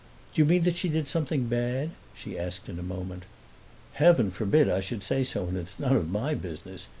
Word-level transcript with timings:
"Do 0.33 0.41
you 0.41 0.45
mean 0.45 0.63
that 0.63 0.77
she 0.77 0.89
did 0.89 1.07
something 1.07 1.45
bad?" 1.47 1.91
she 2.15 2.35
asked 2.39 2.67
in 2.67 2.79
a 2.79 2.81
moment. 2.81 3.21
"Heaven 3.93 4.31
forbid 4.31 4.67
I 4.67 4.81
should 4.81 5.03
say 5.03 5.23
so, 5.23 5.45
and 5.45 5.55
it's 5.55 5.77
none 5.79 5.95
of 5.95 6.09
my 6.09 6.33
business. 6.33 6.87